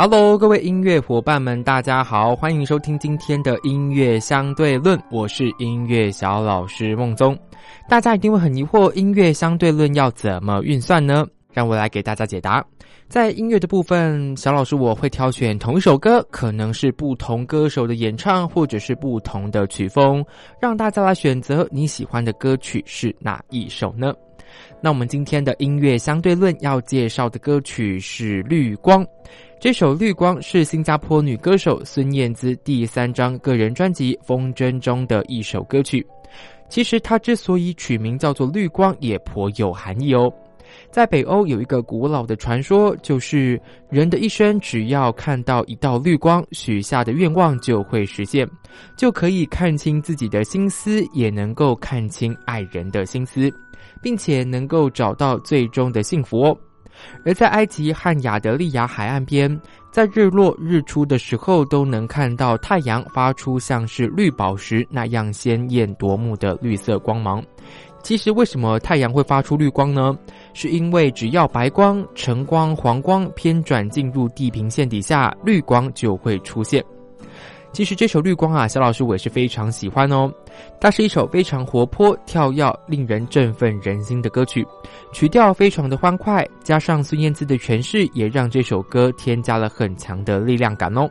[0.00, 4.96] Hello，各位音乐伙伴们，大家好，欢迎收听今天的音乐相对论。
[5.10, 7.36] 我是音乐小老师孟宗。
[7.88, 11.26] 大家一定会很疑惑，音乐相对论要怎么运算呢？
[11.52, 12.64] 让我来给大家解答。
[13.08, 20.24] 在音乐的部分，小老师我会挑选同一首歌，可能是不同歌手的演唱，或者是不同的曲风，
[20.60, 24.14] 让大家来选择你喜欢的歌曲是哪一首呢？
[24.80, 29.04] 那我们今天的音乐相对论要介绍的歌曲是《绿光》。
[29.60, 36.06] 这首《绿光》是新加坡女歌手孙燕姿第三张个人专辑《风筝》中的一首歌曲。
[36.68, 40.32] 其实，它之所以取名叫做“绿光”，也颇有含义哦。
[40.92, 48.48] 在北欧有一个古老的传说，就是人的一生只要看到一道绿光，许下的愿望就会实现，
[48.96, 53.52] 就可以看清自己的心思，也能够看清爱人的心思，
[54.00, 56.56] 并且能够找到最终的幸福哦。
[57.24, 59.60] 而在埃及和亚得利亚海岸边，
[59.90, 67.42] 在日落日出的时候，都能看到太阳发出像是绿宝石那样鲜艳夺目的绿色光芒。
[68.00, 70.16] 其实，为什么太阳会发出绿光呢？
[70.54, 76.82] 是因为只要白光、橙光、黄光偏转进入地平线底下，绿光就会出现。
[77.72, 80.32] 其实这首《绿光》啊，小老师我也是非常喜欢哦。
[80.80, 84.66] 它是一首非常活泼、跳跃、令人振奋人心的歌曲，
[85.12, 91.08] 曲调非常的欢快，加上孙燕姿的诠释，也让这首歌添加了很强的力量感哦。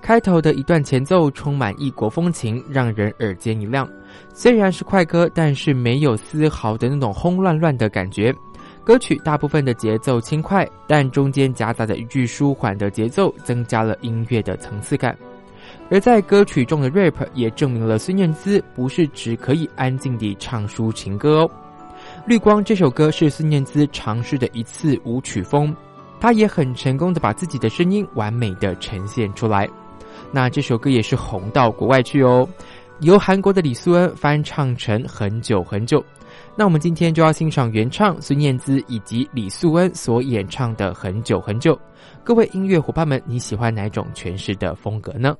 [0.00, 3.86] 开头的一段前奏充满异国风情，让人耳尖一亮。
[4.32, 8.34] 虽然是快歌，但是没有丝毫的那种轰乱乱的感觉。
[8.82, 15.16] 歌曲大部分的节奏轻快，但中间夹杂的一句舒缓的节奏，增加了音乐的层次感。
[15.90, 21.50] 而在歌曲中的 rap 也证明了孙燕姿不是只可以安静地唱抒情歌哦。
[22.26, 25.74] 绿光这首歌是孙燕姿尝试的一次舞曲风，
[26.20, 29.68] 她也很成功的把自己的声音完美的呈现出来。
[30.30, 32.46] 那这首歌也是红到国外去哦，
[33.00, 36.04] 由韩国的李素恩翻唱成很久很久。
[36.54, 41.78] 那我们今天就要欣赏原唱孙燕姿以及李素恩所演唱的很久很久。
[42.22, 45.34] 各位音乐伙伴们，你喜欢哪种诠释的风格呢？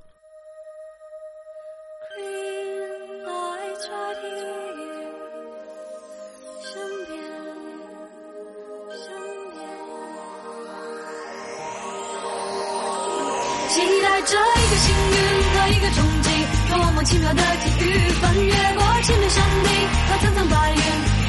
[13.68, 15.16] 期待着一个幸运
[15.52, 16.28] 和一个冲击，
[16.70, 18.08] 多么奇妙的际遇！
[18.20, 19.68] 翻越过千面山地
[20.08, 20.80] 和层层白云，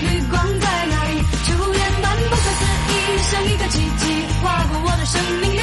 [0.07, 1.21] 绿光在哪里？
[1.45, 2.93] 初恋般不可思议，
[3.29, 5.59] 像一个奇迹，划过我的生命里，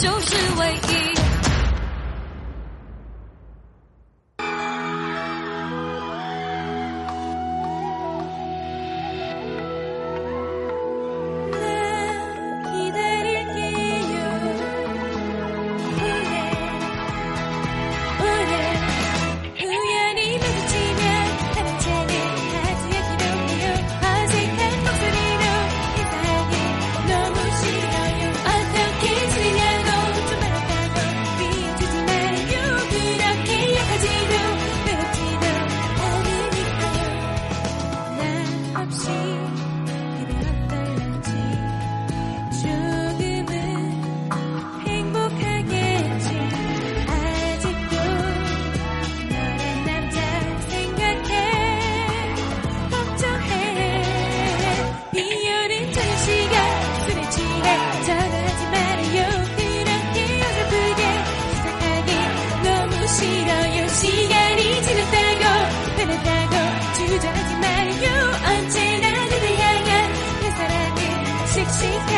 [0.00, 0.37] 就是。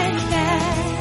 [0.00, 0.99] and back.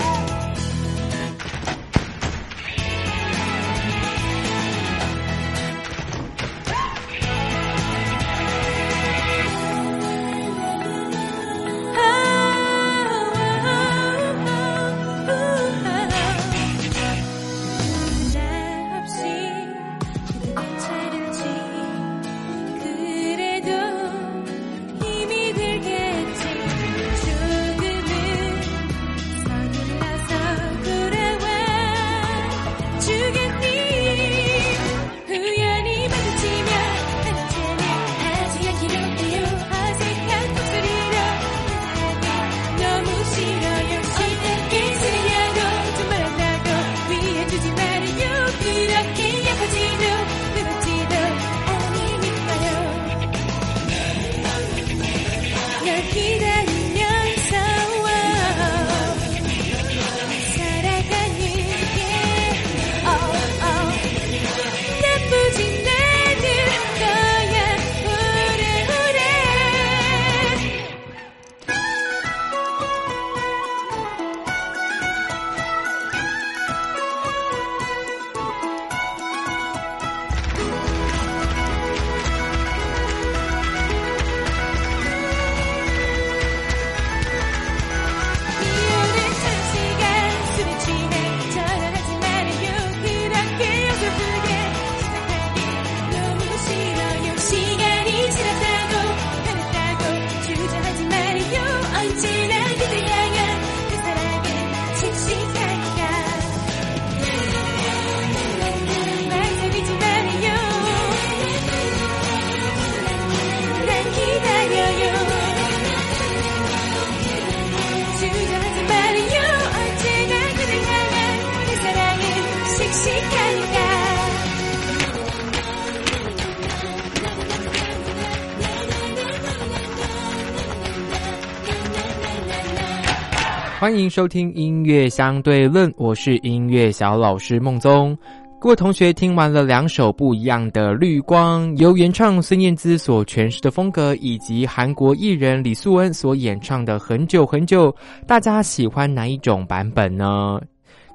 [133.80, 138.16] 欢迎收听音乐相对论，我是音乐小老师孟宗。
[138.60, 147.90] 各位同学听完了两首不一样的《绿光》，由原唱孙燕姿所诠释的风格，以及韩国艺人李素恩所演唱的《很久很久》，
[148.28, 150.60] 大家喜欢哪一种版本呢？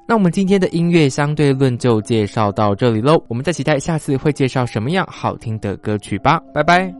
[0.07, 6.91] 那我们今天的音乐相对论就介绍到这里喽，我们再期待下次会介绍什么样好听的歌曲吧，拜拜。